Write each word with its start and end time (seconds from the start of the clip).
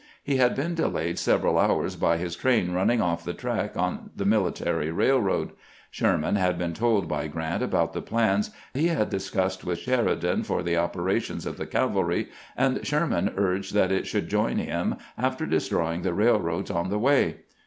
He 0.23 0.37
had 0.37 0.55
been 0.55 0.73
delayed 0.73 1.19
several 1.19 1.59
hours 1.59 1.95
by 1.95 2.17
his 2.17 2.35
train 2.35 2.71
running 2.73 3.01
oflE 3.01 3.21
the 3.23 3.33
track 3.35 3.77
on 3.77 4.09
the 4.15 4.25
military 4.25 4.89
railroad. 4.89 5.51
Sherman 5.91 6.37
had 6.37 6.57
been 6.57 6.73
told 6.73 7.07
by 7.07 7.27
Grant 7.27 7.61
about 7.61 7.93
the 7.93 8.01
plans 8.01 8.49
he 8.73 8.87
had 8.87 9.11
discussed 9.11 9.63
with 9.63 9.77
Sheri 9.77 10.19
dan 10.19 10.41
for 10.41 10.63
the 10.63 10.75
operations 10.75 11.45
of 11.45 11.57
the 11.57 11.67
cavalry, 11.67 12.29
and 12.57 12.83
Sherman 12.83 13.31
urged 13.37 13.75
that 13.75 13.91
it 13.91 14.07
should 14.07 14.27
join 14.27 14.57
him 14.57 14.95
after 15.19 15.45
destroying 15.45 16.01
the 16.01 16.15
rail 16.15 16.39
roads 16.39 16.71
on 16.71 16.89
the 16.89 16.97
way. 16.97 17.41